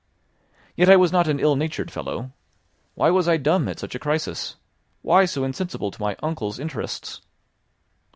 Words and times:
Yet 0.75 0.89
I 0.89 0.95
was 0.95 1.11
not 1.11 1.27
an 1.27 1.39
ill 1.39 1.55
natured 1.55 1.91
fellow. 1.91 2.31
Why 2.95 3.11
was 3.11 3.29
I 3.29 3.37
dumb 3.37 3.67
at 3.67 3.77
such 3.79 3.93
a 3.93 3.99
crisis? 3.99 4.55
Why 5.03 5.25
so 5.25 5.43
insensible 5.43 5.91
to 5.91 6.01
my 6.01 6.15
uncle's 6.23 6.57
interests? 6.57 7.21